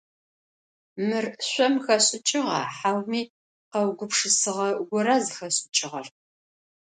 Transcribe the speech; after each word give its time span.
Мыр 1.07 1.25
шъом 1.49 1.75
хэшӏыкӏыгъа, 1.83 2.61
хьауми 2.77 3.21
къэугупшысыгъэ 3.71 4.69
гора 4.89 5.15
зыхэшӏыкӏыгъэр? 5.25 6.07